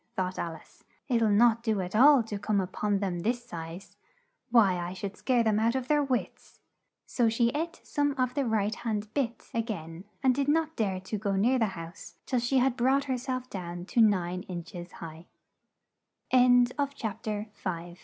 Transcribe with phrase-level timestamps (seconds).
[0.15, 3.97] thought Al ice, "it'll not do at all to come up on them this size:
[4.49, 6.59] why I should scare them out of their wits!"
[7.05, 10.99] So she ate some of the right hand bit, a gain and did not dare
[11.01, 14.73] to go near the house till she had brought her self down to nine inch
[14.73, 15.27] es high.
[16.31, 16.79] CHAPTER VI.
[16.95, 17.63] PIG AND PEP
[17.97, 17.99] PER.